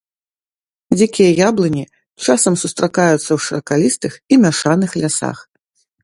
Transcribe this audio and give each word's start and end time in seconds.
Дзікія 0.99 1.29
яблыні 1.49 1.83
часам 2.25 2.53
сустракаюцца 2.61 3.17
ў 3.33 3.37
шыракалістых 3.47 4.13
і 4.33 4.39
мяшаных 4.47 4.89
лясах. 5.03 5.37